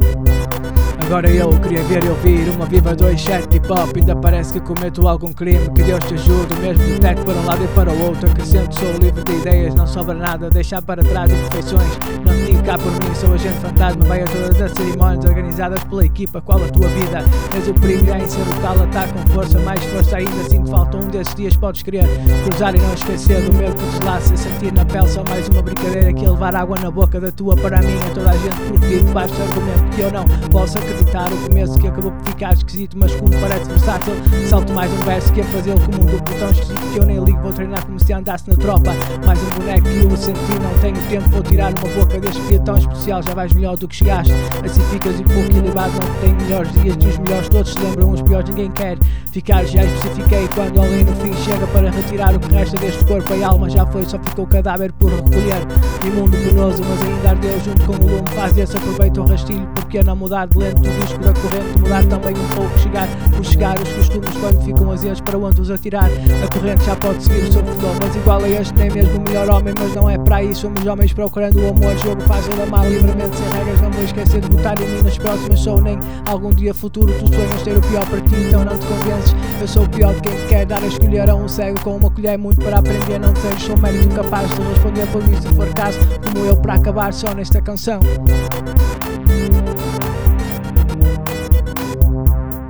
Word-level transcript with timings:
Thank 0.00 0.64
you. 0.64 0.79
Agora 1.10 1.28
eu 1.28 1.50
queria 1.58 1.82
ver 1.82 2.04
e 2.04 2.08
ouvir 2.08 2.48
uma 2.50 2.66
viva 2.66 2.94
27 2.94 3.56
hip 3.56 3.72
hop 3.72 3.96
Ainda 3.96 4.14
parece 4.14 4.52
que 4.52 4.60
cometo 4.60 5.08
algum 5.08 5.32
crime 5.32 5.68
Que 5.70 5.82
Deus 5.82 6.04
te 6.04 6.14
ajude, 6.14 6.54
mesmo 6.60 6.84
do 6.84 7.00
teto 7.00 7.24
para 7.24 7.34
um 7.34 7.46
lado 7.46 7.64
e 7.64 7.68
para 7.74 7.90
o 7.90 8.02
outro. 8.04 8.30
Acrescento, 8.30 8.72
sou 8.76 8.92
livre 8.92 9.24
de 9.24 9.32
ideias, 9.32 9.74
não 9.74 9.88
sobra 9.88 10.14
nada. 10.14 10.48
Deixar 10.48 10.80
para 10.80 11.02
trás 11.02 11.28
imperfeições 11.28 11.98
Não 12.24 12.46
te 12.46 12.62
cá 12.62 12.78
por 12.78 12.92
mim, 12.92 13.12
sou 13.16 13.34
agente 13.34 13.58
fantasma 13.58 14.04
Vai 14.04 14.22
a 14.22 14.26
todas 14.26 14.62
as 14.62 14.70
cerimónias 14.70 15.24
organizadas 15.24 15.82
pela 15.82 16.06
equipa 16.06 16.40
Qual 16.40 16.62
a 16.62 16.68
tua 16.68 16.86
vida? 16.86 17.24
És 17.56 17.66
o 17.66 17.74
perigo 17.74 18.14
em 18.14 18.28
ser 18.28 18.42
o 18.42 18.62
tal 18.62 18.80
ataque 18.80 19.12
com 19.12 19.26
força 19.32 19.58
Mais 19.58 19.84
força 19.86 20.16
ainda, 20.16 20.48
sinto 20.48 20.70
falta 20.70 20.96
um 20.96 21.08
desses 21.08 21.34
dias 21.34 21.56
Podes 21.56 21.82
querer 21.82 22.04
cruzar 22.46 22.72
e 22.76 22.78
não 22.78 22.94
esquecer 22.94 23.42
do 23.42 23.56
meu 23.56 23.74
que 23.74 23.82
deslaça 23.82 24.36
Sentir 24.36 24.72
na 24.72 24.84
pele 24.84 25.08
só 25.08 25.24
mais 25.24 25.48
uma 25.48 25.60
brincadeira 25.60 26.12
Que 26.12 26.24
é 26.24 26.30
levar 26.30 26.54
água 26.54 26.78
na 26.78 26.90
boca 26.90 27.18
da 27.18 27.32
tua. 27.32 27.56
Para 27.56 27.80
a 27.80 27.82
minha 27.82 28.10
Toda 28.14 28.30
a 28.30 28.36
gente 28.36 28.60
porque 28.68 29.00
basta 29.12 29.42
argumento 29.42 29.96
que 29.96 30.02
eu 30.02 30.12
não 30.12 30.24
posso 30.50 30.78
acreditar 30.78 30.99
acreditar. 31.00 31.32
O 31.32 31.48
começo 31.48 31.78
que 31.78 31.88
acabou 31.88 32.12
por 32.12 32.26
ficar 32.26 32.52
esquisito, 32.52 32.96
mas 32.98 33.14
como 33.14 33.30
parece 33.40 33.68
versátil, 33.68 34.14
salto 34.48 34.72
mais 34.72 34.92
um 34.92 34.96
verso 34.98 35.32
que 35.32 35.40
a 35.40 35.44
fazê-lo 35.44 35.80
como 35.80 36.02
um 36.02 36.06
duplo 36.06 36.38
tão 36.38 36.50
esquisito 36.50 36.92
que 36.92 36.98
eu 36.98 37.06
nem 37.06 37.24
ligo. 37.24 37.40
Vou 37.40 37.52
treinar 37.52 37.84
como 37.84 37.98
se 37.98 38.12
andasse 38.12 38.48
na 38.50 38.56
tropa. 38.56 38.92
Mais 39.26 39.42
um 39.42 39.50
boneco 39.50 39.88
que 39.88 40.04
eu 40.04 40.16
senti, 40.16 40.52
não 40.60 40.78
tenho 40.80 40.96
tempo. 41.08 41.28
Vou 41.30 41.42
tirar 41.42 41.72
uma 41.72 41.94
boca 41.94 42.20
deste 42.20 42.40
dia 42.42 42.60
tão 42.60 42.76
especial. 42.76 43.22
Já 43.22 43.34
vais 43.34 43.52
melhor 43.52 43.76
do 43.76 43.88
que 43.88 43.96
chegaste. 43.96 44.32
Assim 44.64 44.82
ficas 44.90 45.18
e 45.18 45.24
pouco 45.24 45.40
equilibrado. 45.40 45.92
Não 45.92 46.20
tenho 46.20 46.36
melhores 46.36 46.72
dias 46.72 46.96
dos 46.96 47.18
melhores. 47.18 47.48
Todos 47.48 47.72
se 47.72 47.78
lembram, 47.78 48.10
os 48.12 48.22
piores 48.22 48.48
ninguém 48.50 48.70
quer 48.72 48.98
ficar. 49.30 49.64
Já 49.64 49.84
especifiquei 49.84 50.48
quando 50.54 50.80
alguém 50.80 51.04
no 51.04 51.14
fim 51.16 51.32
chega 51.44 51.66
para 51.68 51.90
retirar 51.90 52.34
o 52.34 52.40
que 52.40 52.52
resta 52.52 52.76
deste 52.76 53.04
corpo. 53.04 53.32
A 53.32 53.46
alma 53.46 53.70
já 53.70 53.86
foi, 53.86 54.04
só 54.04 54.18
ficou 54.18 54.44
o 54.44 54.48
cadáver 54.48 54.92
por 54.92 55.10
recolher. 55.10 55.62
Imundo 56.04 56.36
penoso, 56.36 56.82
mas 56.82 57.02
ainda 57.02 57.30
ardeu 57.30 57.60
junto 57.60 57.86
com 57.86 57.92
o 57.92 58.10
lume. 58.10 58.28
Faz 58.34 58.56
esse 58.56 58.76
aproveita 58.76 59.20
o 59.20 59.26
rastilho, 59.26 59.66
porque 59.74 60.02
não 60.02 60.16
mudar 60.16 60.46
de 60.46 60.58
lento 60.58 60.80
o 60.80 61.00
disco 61.00 61.18
da 61.20 61.32
corrente, 61.32 61.80
mudar 61.80 62.04
também 62.06 62.34
um 62.34 62.48
pouco, 62.54 62.78
chegar 62.78 63.08
por 63.36 63.44
chegar 63.44 63.78
os 63.80 63.88
costumes 63.92 64.36
quando 64.38 64.64
ficam 64.64 64.90
azedos 64.90 65.20
para 65.20 65.38
onde 65.38 65.60
os 65.60 65.70
atirar. 65.70 66.10
A 66.44 66.54
corrente 66.54 66.84
já 66.84 66.96
pode 66.96 67.22
seguir 67.22 67.48
o 67.48 67.52
seu 67.52 67.64
flow, 67.64 67.94
mas 68.02 68.16
igual 68.16 68.42
a 68.42 68.48
este 68.48 68.74
nem 68.74 68.90
mesmo 68.90 69.18
o 69.18 69.22
melhor 69.22 69.48
homem, 69.50 69.74
mas 69.78 69.94
não 69.94 70.10
é 70.10 70.18
para 70.18 70.36
aí. 70.36 70.54
Somos 70.54 70.84
homens 70.86 71.12
procurando 71.12 71.56
o 71.60 71.68
amor, 71.68 71.96
jogo 71.98 72.20
fácil 72.22 72.54
da 72.56 72.66
mal, 72.66 72.88
livremente, 72.88 73.36
sem 73.36 73.48
regras. 73.58 73.80
Não 73.80 73.90
vou 73.90 74.04
esquecer 74.04 74.40
de 74.40 74.48
botar 74.48 74.80
em 74.80 74.86
mim 74.86 75.02
nas 75.02 75.18
próximas 75.18 75.60
sou 75.60 75.80
nem 75.80 75.98
algum 76.26 76.50
dia 76.50 76.74
futuro. 76.74 77.12
Tu 77.12 77.34
sonhas 77.34 77.62
ter 77.62 77.76
o 77.76 77.80
pior 77.82 78.06
para 78.06 78.20
ti, 78.22 78.34
então 78.48 78.64
não 78.64 78.76
te 78.76 78.86
Eu 79.60 79.68
sou 79.68 79.88
pior 79.88 80.14
de 80.14 80.22
quem 80.22 80.32
te 80.32 80.46
quer 80.48 80.66
dar 80.66 80.82
a 80.82 80.86
escolher 80.86 81.28
a 81.28 81.34
um 81.34 81.48
cego 81.48 81.80
com 81.80 81.96
uma 81.96 82.10
colher 82.10 82.38
muito 82.38 82.64
para 82.64 82.78
aprender. 82.78 83.18
Não 83.18 83.32
desejo, 83.32 83.66
sou 83.66 83.78
mérito 83.78 84.08
capaz 84.14 84.48
de 84.50 84.62
responder 84.62 85.06
por 85.08 85.22
mim 85.26 85.40
se 85.40 85.48
for 85.54 85.68
caso, 85.74 85.98
como 86.22 86.46
eu 86.46 86.56
para 86.56 86.74
acabar 86.74 87.12
só 87.12 87.34
nesta 87.34 87.60
canção. 87.60 88.00